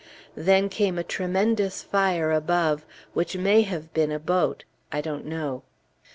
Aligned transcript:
Then 0.35 0.67
came 0.67 0.97
a 0.97 1.03
tremendous 1.03 1.83
fire, 1.83 2.31
above, 2.31 2.87
which 3.13 3.37
may 3.37 3.61
have 3.61 3.93
been 3.93 4.11
a 4.11 4.17
boat 4.17 4.63
I 4.91 4.99
don't 4.99 5.25
know. 5.27 5.61